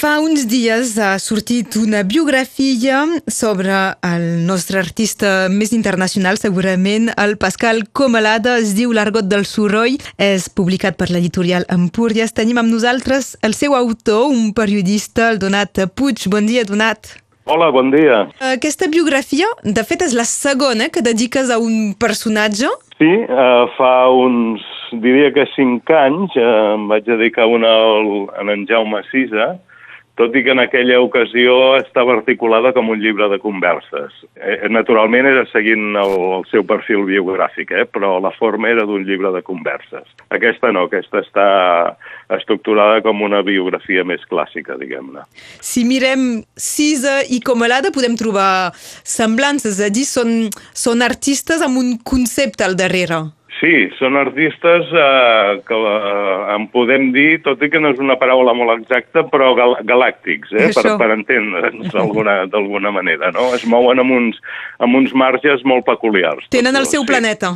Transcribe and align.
Fa 0.00 0.14
uns 0.24 0.46
dies 0.48 0.94
ha 0.96 1.18
sortit 1.20 1.74
una 1.76 1.98
biografia 2.08 3.02
sobre 3.28 3.74
el 4.08 4.46
nostre 4.48 4.78
artista 4.80 5.50
més 5.52 5.74
internacional, 5.76 6.38
segurament, 6.40 7.10
el 7.20 7.36
Pascal 7.36 7.82
Comalada, 7.92 8.54
es 8.62 8.72
diu 8.78 8.94
L'Argot 8.96 9.28
del 9.28 9.44
Soroll, 9.44 10.00
és 10.16 10.48
publicat 10.56 10.96
per 10.96 11.10
l'editorial 11.12 11.68
Empúries. 11.68 12.32
Tenim 12.32 12.62
amb 12.62 12.72
nosaltres 12.72 13.34
el 13.44 13.52
seu 13.52 13.76
autor, 13.76 14.32
un 14.32 14.54
periodista, 14.56 15.28
el 15.34 15.42
Donat 15.44 15.84
Puig. 15.92 16.30
Bon 16.32 16.48
dia, 16.48 16.64
Donat. 16.64 17.18
Hola, 17.44 17.68
bon 17.68 17.92
dia. 17.92 18.24
Aquesta 18.54 18.88
biografia, 18.88 19.52
de 19.60 19.84
fet, 19.84 20.08
és 20.08 20.16
la 20.16 20.24
segona 20.24 20.88
que 20.88 21.04
dediques 21.04 21.52
a 21.52 21.60
un 21.60 21.92
personatge. 21.92 22.72
Sí, 22.96 23.14
uh, 23.28 23.68
fa 23.76 23.94
uns, 24.16 24.64
diria 25.04 25.28
que 25.36 25.50
cinc 25.52 25.92
anys, 25.92 26.40
uh, 26.40 26.78
em 26.78 26.88
vaig 26.88 27.04
dedicar 27.04 27.52
una 27.52 27.68
al, 27.68 28.14
a 28.32 28.48
en 28.48 28.64
Jaume 28.70 29.04
Sisa, 29.12 29.58
tot 30.20 30.36
i 30.36 30.42
que 30.44 30.52
en 30.52 30.60
aquella 30.60 30.98
ocasió 31.00 31.78
estava 31.78 32.12
articulada 32.18 32.74
com 32.76 32.90
un 32.92 33.00
llibre 33.00 33.30
de 33.32 33.38
converses. 33.40 34.12
Eh, 34.36 34.68
naturalment 34.68 35.28
era 35.30 35.46
seguint 35.48 35.96
el, 35.96 36.14
el 36.40 36.44
seu 36.50 36.66
perfil 36.68 37.06
biogràfic, 37.08 37.72
eh? 37.72 37.86
però 37.88 38.18
la 38.20 38.34
forma 38.36 38.68
era 38.68 38.84
d'un 38.88 39.06
llibre 39.08 39.32
de 39.32 39.40
converses. 39.46 40.04
Aquesta 40.36 40.74
no, 40.76 40.84
aquesta 40.90 41.24
està 41.24 41.48
estructurada 42.36 43.00
com 43.06 43.24
una 43.24 43.40
biografia 43.46 44.04
més 44.04 44.22
clàssica, 44.28 44.76
diguem-ne. 44.80 45.24
Si 45.64 45.86
mirem 45.88 46.44
Cisa 46.52 47.20
i 47.24 47.40
Comalada 47.40 47.94
podem 47.94 48.18
trobar 48.20 48.70
semblances, 48.76 49.80
és 49.80 49.88
a 49.88 49.92
dir, 49.94 50.04
són, 50.04 50.50
són 50.76 51.00
artistes 51.06 51.64
amb 51.64 51.80
un 51.80 51.96
concepte 52.04 52.66
al 52.66 52.76
darrere. 52.76 53.24
Sí, 53.60 53.90
són 53.98 54.16
artistes 54.16 54.88
eh, 54.88 55.58
que 55.68 55.76
eh, 55.76 56.36
en 56.54 56.64
podem 56.72 57.10
dir, 57.12 57.42
tot 57.44 57.60
i 57.60 57.68
que 57.68 57.80
no 57.82 57.90
és 57.92 58.00
una 58.00 58.16
paraula 58.20 58.54
molt 58.56 58.72
exacta, 58.78 59.26
però 59.28 59.50
gal 59.58 59.76
galàctics, 59.84 60.54
eh, 60.56 60.70
per, 60.72 60.94
per 61.00 61.10
entendre'ns 61.12 61.92
d'alguna 61.92 62.94
manera. 62.96 63.28
No? 63.36 63.50
Es 63.56 63.66
mouen 63.68 64.00
amb 64.00 64.16
uns, 64.16 64.40
amb 64.80 64.96
uns 64.96 65.12
marges 65.12 65.64
molt 65.68 65.84
peculiars. 65.88 66.48
Tenen 66.56 66.80
el 66.80 66.88
seu 66.88 67.04
sí. 67.04 67.10
planeta. 67.12 67.52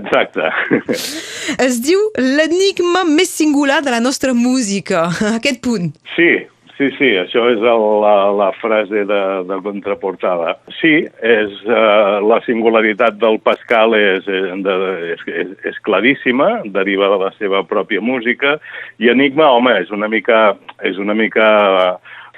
Exacte. 0.00 0.50
Es 1.68 1.78
diu 1.82 2.00
l'enigma 2.18 3.04
més 3.08 3.30
singular 3.30 3.78
de 3.84 3.92
la 3.94 4.02
nostra 4.02 4.34
música, 4.34 5.06
aquest 5.38 5.62
punt. 5.64 5.92
Sí, 6.16 6.32
Sí, 6.78 6.92
sí, 6.94 7.08
això 7.18 7.42
és 7.50 7.58
el, 7.58 7.84
la, 8.04 8.12
la 8.38 8.52
frase 8.60 9.00
de, 9.08 9.22
de 9.48 9.56
contraportada. 9.64 10.52
Sí, 10.78 10.92
és, 11.26 11.56
uh, 11.66 12.20
la 12.22 12.38
singularitat 12.44 13.16
del 13.18 13.40
Pascal 13.42 13.96
és, 13.98 14.28
de, 14.62 14.76
és, 15.10 15.24
és, 15.42 15.50
és 15.66 15.80
claríssima, 15.88 16.46
deriva 16.76 17.10
de 17.10 17.18
la 17.24 17.32
seva 17.34 17.64
pròpia 17.66 17.98
música, 17.98 18.60
i 19.02 19.10
Enigma, 19.10 19.50
home, 19.56 19.74
és 19.82 19.90
una 19.90 20.06
mica, 20.12 20.52
és 20.86 21.02
una 21.02 21.18
mica 21.18 21.48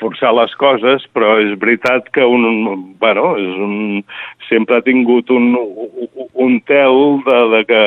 forçar 0.01 0.33
les 0.37 0.53
coses, 0.61 1.05
però 1.15 1.37
és 1.43 1.53
veritat 1.61 2.09
que 2.15 2.25
un, 2.27 2.97
bueno, 3.01 3.35
és 3.39 3.59
un, 3.67 3.75
sempre 4.49 4.79
ha 4.79 4.85
tingut 4.87 5.31
un, 5.35 5.53
un 6.35 6.59
tel 6.69 7.21
de, 7.27 7.41
de 7.55 7.63
que 7.69 7.83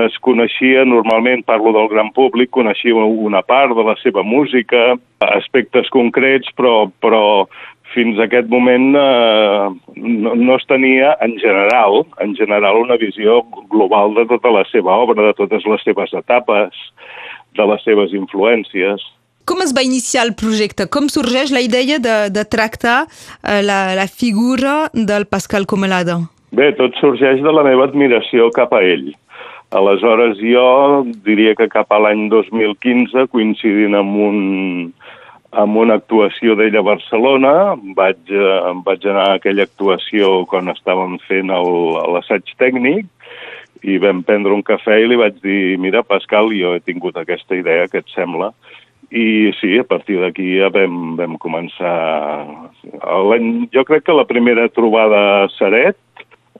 es 0.00 0.16
coneixia, 0.24 0.86
normalment 0.88 1.44
parlo 1.48 1.74
del 1.76 1.90
gran 1.92 2.12
públic, 2.16 2.50
coneixia 2.56 2.96
una 2.96 3.42
part 3.46 3.76
de 3.76 3.86
la 3.86 3.96
seva 4.02 4.24
música, 4.26 4.94
aspectes 5.30 5.90
concrets, 5.92 6.48
però, 6.56 6.88
però 7.02 7.22
fins 7.94 8.18
a 8.18 8.26
aquest 8.26 8.48
moment 8.50 8.94
eh, 8.96 9.70
no, 9.96 10.34
no 10.38 10.56
es 10.56 10.66
tenia 10.70 11.14
en 11.24 11.36
general, 11.42 12.04
en 12.22 12.34
general 12.38 12.78
una 12.84 12.98
visió 13.00 13.40
global 13.72 14.14
de 14.18 14.26
tota 14.30 14.52
la 14.54 14.64
seva 14.70 14.96
obra, 15.02 15.30
de 15.30 15.34
totes 15.38 15.66
les 15.66 15.82
seves 15.86 16.14
etapes, 16.14 16.76
de 17.58 17.66
les 17.66 17.82
seves 17.86 18.14
influències. 18.16 19.02
Com 19.48 19.62
es 19.64 19.72
va 19.76 19.82
iniciar 19.82 20.26
el 20.26 20.34
projecte? 20.38 20.86
Com 20.86 21.08
sorgeix 21.10 21.50
la 21.54 21.62
idea 21.64 21.98
de, 22.02 22.16
de 22.30 22.44
tractar 22.44 23.04
eh, 23.06 23.62
la, 23.62 23.94
la 23.98 24.06
figura 24.06 24.90
del 24.94 25.26
Pascal 25.26 25.66
Comelada? 25.66 26.20
Bé, 26.52 26.72
tot 26.78 26.96
sorgeix 26.98 27.42
de 27.42 27.52
la 27.54 27.64
meva 27.66 27.86
admiració 27.88 28.50
cap 28.54 28.72
a 28.74 28.82
ell. 28.82 29.12
Aleshores, 29.70 30.40
jo 30.42 31.04
diria 31.26 31.54
que 31.54 31.68
cap 31.70 31.92
a 31.94 32.00
l'any 32.02 32.26
2015, 32.32 33.28
coincidint 33.30 33.94
amb, 33.94 34.16
un, 34.18 34.40
amb 35.54 35.78
una 35.78 36.00
actuació 36.00 36.56
d'ell 36.58 36.74
a 36.80 36.82
Barcelona, 36.82 37.52
vaig, 37.98 38.18
eh, 38.34 38.74
vaig 38.86 39.06
anar 39.06 39.28
a 39.28 39.38
aquella 39.38 39.68
actuació 39.68 40.40
quan 40.50 40.72
estàvem 40.74 41.20
fent 41.28 41.54
l'assaig 41.54 42.50
tècnic, 42.58 43.06
i 43.86 43.96
vam 44.02 44.24
prendre 44.26 44.52
un 44.52 44.66
cafè 44.66 44.98
i 45.00 45.06
li 45.08 45.16
vaig 45.16 45.38
dir, 45.40 45.78
mira, 45.80 46.02
Pascal, 46.04 46.50
jo 46.52 46.74
he 46.74 46.82
tingut 46.84 47.16
aquesta 47.16 47.56
idea, 47.56 47.86
què 47.88 48.02
et 48.02 48.10
sembla? 48.12 48.50
I 49.10 49.50
sí, 49.58 49.74
a 49.78 49.84
partir 49.84 50.20
d'aquí 50.22 50.52
ja 50.60 50.68
vam, 50.70 51.16
vam 51.18 51.34
començar... 51.42 51.94
Jo 53.74 53.82
crec 53.88 54.06
que 54.06 54.14
la 54.14 54.26
primera 54.28 54.68
trobada 54.70 55.22
a 55.44 55.48
Saret 55.56 55.98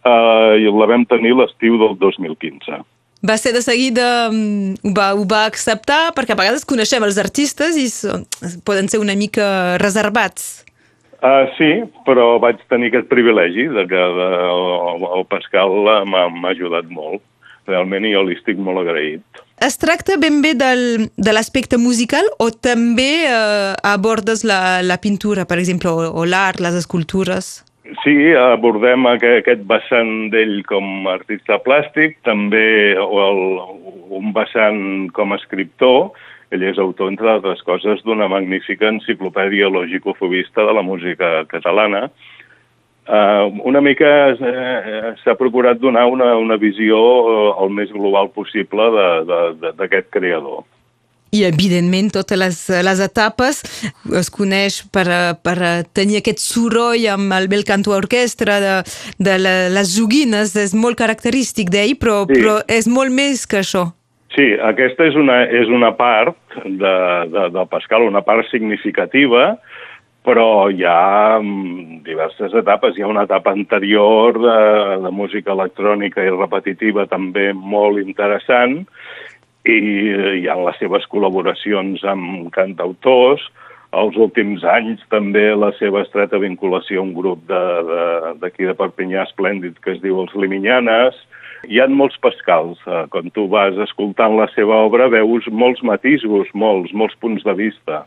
eh, 0.03 0.71
la 0.71 0.89
vam 0.91 1.07
tenir 1.07 1.37
l'estiu 1.39 1.79
del 1.79 1.95
2015. 2.01 2.81
Va 3.21 3.37
ser 3.37 3.53
de 3.53 3.61
seguida, 3.61 4.31
mm, 4.33 4.81
ho 4.83 4.95
va, 4.97 5.13
ho 5.15 5.27
va 5.29 5.45
acceptar, 5.45 6.11
perquè 6.17 6.33
a 6.33 6.41
vegades 6.41 6.65
coneixem 6.65 7.05
els 7.05 7.21
artistes 7.21 7.77
i 7.77 7.87
són, 7.93 8.25
poden 8.65 8.89
ser 8.89 8.99
una 9.03 9.15
mica 9.15 9.77
reservats. 9.79 10.65
Uh, 11.21 11.45
sí, 11.59 11.69
però 12.07 12.39
vaig 12.41 12.63
tenir 12.73 12.89
aquest 12.89 13.11
privilegi 13.13 13.67
de 13.69 13.85
que 13.85 14.05
de, 14.17 14.29
el, 14.49 15.05
el 15.19 15.27
Pascal 15.29 15.75
m'ha 16.09 16.53
ajudat 16.55 16.89
molt, 16.89 17.21
realment, 17.69 18.09
jo 18.09 18.25
li 18.25 18.39
estic 18.39 18.57
molt 18.57 18.81
agraït. 18.81 19.43
Es 19.61 19.77
tracta 19.77 20.15
ben 20.17 20.41
bé 20.41 20.55
del, 20.57 21.11
de 21.21 21.33
l'aspecte 21.37 21.77
musical 21.77 22.25
o 22.41 22.47
també 22.49 23.27
eh, 23.29 23.75
abordes 23.85 24.41
la, 24.41 24.81
la 24.81 24.97
pintura, 25.03 25.45
per 25.45 25.59
exemple, 25.61 25.93
o, 25.93 26.07
o 26.17 26.25
l'art, 26.25 26.63
les 26.65 26.79
escultures? 26.79 27.59
Sí, 28.01 28.15
abordem 28.41 29.05
aquest 29.11 29.67
vessant 29.69 30.31
d'ell 30.33 30.63
com 30.65 31.05
a 31.05 31.19
artista 31.19 31.59
plàstic, 31.61 32.17
també 32.25 32.97
el, 32.97 33.41
un 34.17 34.33
vessant 34.33 35.11
com 35.13 35.35
a 35.35 35.41
escriptor. 35.43 36.15
Ell 36.57 36.65
és 36.67 36.81
autor, 36.81 37.13
entre 37.13 37.29
altres 37.31 37.61
coses, 37.67 38.01
d'una 38.07 38.31
magnífica 38.33 38.89
enciclopèdia 38.89 39.69
lògico-fobista 39.69 40.65
de 40.67 40.79
la 40.79 40.87
música 40.87 41.45
catalana, 41.53 42.07
Uh, 43.09 43.49
una 43.67 43.81
mica 43.83 44.11
uh, 44.37 45.15
s'ha 45.25 45.35
procurat 45.35 45.81
donar 45.81 46.05
una, 46.07 46.35
una 46.39 46.59
visió 46.61 46.99
el 47.59 47.73
més 47.75 47.91
global 47.91 48.31
possible 48.35 48.91
d'aquest 49.79 50.13
creador. 50.15 50.63
I, 51.31 51.45
evidentment, 51.47 52.09
totes 52.11 52.39
les, 52.39 52.57
les 52.83 53.01
etapes 53.05 53.61
es 54.19 54.31
coneix 54.35 54.81
per, 54.91 55.07
per 55.47 55.57
tenir 55.95 56.19
aquest 56.19 56.43
soroll 56.43 57.07
amb 57.13 57.37
el 57.37 57.47
bel 57.53 57.63
canto 57.67 57.95
orquestra 57.95 58.59
de, 58.63 58.75
de 59.23 59.37
la, 59.39 59.55
les 59.71 59.95
joguines, 59.95 60.57
és 60.59 60.75
molt 60.75 60.99
característic 60.99 61.71
d'ell, 61.71 61.95
però, 62.03 62.25
sí. 62.27 62.35
però 62.35 62.59
és 62.67 62.91
molt 62.91 63.15
més 63.15 63.47
que 63.47 63.63
això. 63.63 63.87
Sí, 64.35 64.47
aquesta 64.63 65.07
és 65.07 65.17
una, 65.19 65.41
és 65.47 65.71
una 65.71 65.91
part 65.99 66.37
de, 66.63 66.97
de, 67.31 67.47
del 67.55 67.67
Pascal, 67.71 68.07
una 68.07 68.23
part 68.27 68.47
significativa, 68.51 69.57
però 70.27 70.69
hi 70.69 70.85
ha 70.85 71.39
mm, 71.41 72.03
diverses 72.07 72.55
etapes. 72.57 72.97
Hi 72.97 73.05
ha 73.05 73.13
una 73.13 73.25
etapa 73.29 73.55
anterior 73.55 74.39
de, 74.41 74.59
de 75.05 75.13
música 75.15 75.55
electrònica 75.57 76.25
i 76.25 76.35
repetitiva 76.35 77.09
també 77.11 77.51
molt 77.55 78.03
interessant 78.03 78.83
i 79.69 79.79
hi 80.41 80.47
ha 80.49 80.57
les 80.57 80.79
seves 80.81 81.05
col·laboracions 81.13 82.05
amb 82.09 82.49
cantautors, 82.55 83.43
els 83.91 84.15
últims 84.23 84.63
anys 84.63 85.03
també 85.11 85.49
la 85.59 85.73
seva 85.79 86.05
estreta 86.05 86.39
vinculació 86.39 87.01
a 87.01 87.05
un 87.09 87.11
grup 87.15 87.43
d'aquí 87.51 88.63
de, 88.63 88.69
de, 88.69 88.71
de 88.71 88.79
Perpinyà 88.79 89.25
esplèndid 89.27 89.81
que 89.83 89.97
es 89.97 90.01
diu 90.05 90.21
Els 90.23 90.37
Liminyanes. 90.39 91.19
Hi 91.67 91.81
ha 91.83 91.89
molts 91.91 92.17
pascals. 92.23 92.79
Eh, 92.87 93.03
quan 93.11 93.35
tu 93.35 93.49
vas 93.51 93.77
escoltant 93.83 94.39
la 94.39 94.47
seva 94.55 94.79
obra 94.87 95.11
veus 95.11 95.49
molts 95.51 95.83
matisos, 95.83 96.55
molts, 96.55 96.95
molts 96.95 97.19
punts 97.21 97.43
de 97.45 97.57
vista. 97.59 98.05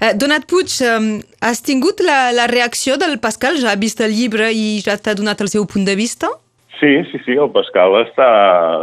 Eh, 0.00 0.12
Donat 0.14 0.46
Puig, 0.50 0.72
eh, 0.84 0.98
has 1.40 1.62
tingut 1.64 2.02
la, 2.04 2.32
la 2.36 2.46
reacció 2.50 2.98
del 3.00 3.18
Pascal? 3.22 3.58
Ja 3.62 3.72
ha 3.72 3.80
vist 3.80 4.00
el 4.04 4.14
llibre 4.16 4.52
i 4.52 4.78
ja 4.84 4.98
t'ha 4.98 5.16
donat 5.18 5.40
el 5.40 5.50
seu 5.52 5.66
punt 5.66 5.88
de 5.88 5.96
vista? 5.98 6.30
Sí, 6.78 6.92
sí, 7.10 7.18
sí, 7.24 7.34
el 7.34 7.50
Pascal 7.50 7.96
està, 8.04 8.28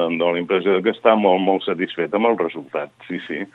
em 0.09 0.18
dóna 0.19 0.35
l'impressió 0.35 0.81
que 0.83 0.91
està 0.91 1.15
molt, 1.15 1.39
molt 1.39 1.63
satisfet 1.63 2.13
amb 2.18 2.27
el 2.27 2.38
resultat, 2.41 2.91
sí, 3.07 3.21
sí. 3.27 3.45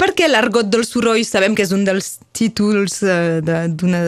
Per 0.00 0.14
què 0.16 0.30
l'Argot 0.30 0.70
del 0.72 0.86
Soroll 0.88 1.26
sabem 1.28 1.56
que 1.56 1.64
és 1.66 1.74
un 1.76 1.82
dels 1.84 2.14
títols 2.36 3.02
eh, 3.02 3.40
de, 3.44 3.58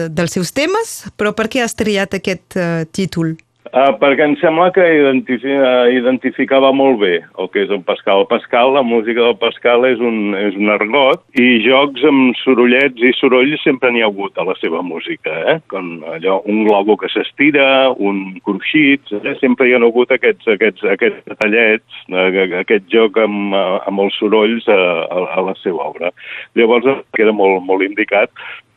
dels 0.09 0.37
seus 0.39 0.53
temes, 0.55 0.95
però 1.19 1.35
per 1.37 1.49
què 1.51 1.61
has 1.61 1.75
triat 1.77 2.15
aquest 2.17 2.57
eh, 2.57 2.85
títol? 2.95 3.35
Uh, 3.73 3.89
perquè 3.97 4.21
em 4.21 4.35
sembla 4.37 4.67
que 4.69 4.83
identifi 4.85 5.49
uh, 5.49 5.87
identificava 5.89 6.69
molt 6.77 6.99
bé 7.01 7.15
el 7.41 7.47
que 7.49 7.63
és 7.63 7.71
el 7.73 7.79
Pascal. 7.81 8.21
El 8.21 8.27
Pascal, 8.29 8.75
la 8.75 8.83
música 8.85 9.23
del 9.25 9.33
Pascal 9.41 9.87
és 9.87 9.97
un, 9.97 10.35
és 10.37 10.53
un 10.59 10.69
argot 10.69 11.23
i 11.41 11.57
jocs 11.65 12.03
amb 12.05 12.37
sorollets 12.43 13.01
i 13.01 13.09
sorolls 13.17 13.63
sempre 13.65 13.89
n'hi 13.89 14.03
ha 14.05 14.11
hagut 14.11 14.37
a 14.37 14.45
la 14.45 14.53
seva 14.59 14.83
música, 14.85 15.33
eh? 15.49 15.55
Com 15.73 16.03
allò, 16.05 16.37
un 16.45 16.67
globo 16.67 16.99
que 17.01 17.09
s'estira, 17.09 17.65
un 17.97 18.37
cruixit, 18.45 19.09
eh? 19.23 19.33
sempre 19.41 19.65
hi 19.65 19.73
ha 19.73 19.81
hagut 19.81 20.13
aquests, 20.13 20.51
aquests, 20.53 20.85
aquests 20.93 21.25
detallets, 21.33 22.03
eh, 22.13 22.59
aquest 22.61 22.85
joc 22.93 23.17
amb, 23.25 23.57
amb 23.57 24.05
els 24.05 24.21
sorolls 24.21 24.69
a, 24.69 24.77
a, 25.09 25.25
a 25.33 25.47
la 25.49 25.57
seva 25.63 25.89
obra. 25.89 26.13
Llavors 26.53 26.85
queda 27.17 27.33
molt, 27.33 27.65
molt 27.65 27.89
indicat 27.89 28.29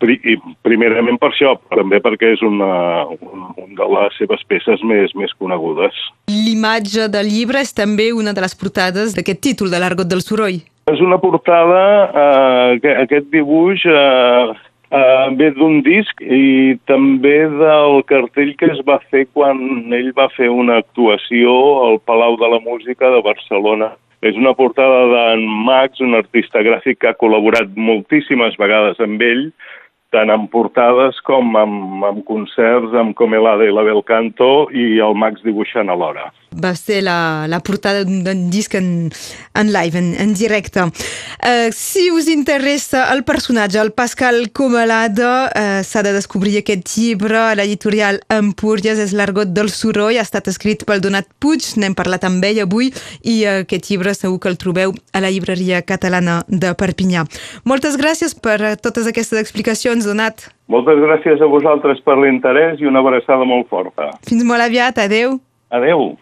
i 0.05 0.37
primerament 0.67 1.19
per 1.21 1.31
això, 1.33 1.55
també 1.73 2.01
perquè 2.05 2.35
és 2.35 2.43
una, 2.45 3.07
un, 3.17 3.49
un 3.57 3.75
de 3.79 3.89
les 3.95 4.19
seves 4.21 4.45
peces 4.49 4.83
més, 4.85 5.15
més 5.17 5.33
conegudes. 5.41 5.97
L'imatge 6.29 7.09
del 7.13 7.31
llibre 7.33 7.63
és 7.65 7.73
també 7.73 8.13
una 8.13 8.37
de 8.37 8.45
les 8.45 8.55
portades 8.55 9.17
d'aquest 9.17 9.41
títol, 9.41 9.73
de 9.73 9.81
l'Argot 9.81 10.09
del 10.09 10.25
Soroll. 10.25 10.61
És 10.87 11.01
una 11.03 11.19
portada, 11.19 11.83
eh, 12.15 12.95
aquest 13.03 13.33
dibuix 13.33 13.83
eh, 13.91 14.55
eh, 14.91 15.29
ve 15.39 15.51
d'un 15.57 15.81
disc 15.83 16.21
i 16.23 16.77
també 16.87 17.39
del 17.51 18.03
cartell 18.07 18.53
que 18.61 18.71
es 18.71 18.83
va 18.87 19.01
fer 19.11 19.25
quan 19.33 19.59
ell 19.97 20.13
va 20.17 20.29
fer 20.37 20.51
una 20.53 20.79
actuació 20.85 21.55
al 21.89 21.99
Palau 22.07 22.39
de 22.39 22.51
la 22.55 22.61
Música 22.63 23.11
de 23.11 23.23
Barcelona. 23.25 23.95
És 24.25 24.39
una 24.39 24.55
portada 24.57 25.03
d'en 25.11 25.43
Max, 25.67 26.01
un 26.01 26.17
artista 26.17 26.63
gràfic 26.65 27.03
que 27.03 27.11
ha 27.11 27.19
col·laborat 27.19 27.75
moltíssimes 27.77 28.57
vegades 28.59 29.01
amb 29.03 29.23
ell, 29.23 29.51
tant 30.17 30.33
en 30.33 30.49
portades 30.49 31.19
com 31.29 31.53
amb, 31.61 32.05
amb 32.09 32.25
concerts 32.29 32.97
amb 32.97 33.17
Comelada 33.19 33.69
i 33.69 33.75
la 33.75 33.85
Belcanto 33.85 34.51
i 34.73 34.97
el 35.05 35.17
Max 35.21 35.45
dibuixant 35.45 35.93
alhora. 35.93 36.31
Va 36.57 36.73
ser 36.79 37.03
la, 37.05 37.47
la 37.51 37.61
portada 37.61 38.05
d'un 38.07 38.47
disc 38.51 38.75
en, 38.79 39.11
en 39.55 39.73
live, 39.75 39.99
en, 39.99 40.15
en 40.23 40.33
directe. 40.35 40.87
Uh, 40.87 41.69
si 41.75 42.09
us 42.15 42.31
interessa 42.33 43.07
el 43.13 43.23
personatge, 43.29 43.79
el 43.83 43.93
Pascal 43.93 44.51
Comelada, 44.57 45.33
uh, 45.51 45.83
s'ha 45.85 46.03
de 46.07 46.15
descobrir 46.17 46.57
aquest 46.63 46.89
llibre 46.97 47.39
a 47.43 47.55
l'editorial 47.59 48.23
Empúries, 48.33 48.99
és 49.03 49.15
l'Argot 49.17 49.53
del 49.53 49.71
Soroll, 49.71 50.17
ha 50.17 50.25
estat 50.25 50.49
escrit 50.53 50.87
pel 50.89 51.05
Donat 51.05 51.29
Puig, 51.43 51.67
n'hem 51.77 51.97
parlat 51.99 52.25
amb 52.27 52.45
ell 52.49 52.63
avui, 52.65 52.93
i 53.23 53.39
uh, 53.45 53.61
aquest 53.67 53.91
llibre 53.93 54.17
segur 54.17 54.41
que 54.43 54.53
el 54.53 54.61
trobeu 54.61 54.97
a 55.13 55.23
la 55.25 55.33
llibreria 55.33 55.83
catalana 55.85 56.41
de 56.49 56.73
Perpinyà. 56.79 57.27
Moltes 57.69 58.01
gràcies 58.01 58.35
per 58.35 58.77
totes 58.81 59.09
aquestes 59.11 59.41
explicacions 59.41 60.09
Donat. 60.09 60.49
Moltes 60.73 60.99
gràcies 60.99 61.43
a 61.43 61.47
vosaltres 61.47 62.01
per 62.03 62.17
l'interès 62.19 62.81
i 62.83 62.89
una 62.91 63.03
abraçada 63.05 63.47
molt 63.47 63.69
forta. 63.71 64.11
Fins 64.27 64.43
molt 64.43 64.65
aviat. 64.65 64.99
Adeu. 64.99 65.39
Adeu. 65.71 66.17